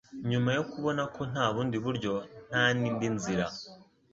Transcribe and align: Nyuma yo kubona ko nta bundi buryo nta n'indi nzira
Nyuma 0.29 0.49
yo 0.57 0.63
kubona 0.71 1.01
ko 1.15 1.21
nta 1.31 1.45
bundi 1.53 1.77
buryo 1.85 2.13
nta 2.49 2.63
n'indi 2.79 3.07
nzira 3.15 3.45